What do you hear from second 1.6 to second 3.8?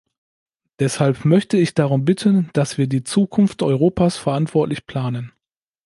darum bitten, dass wir die Zukunft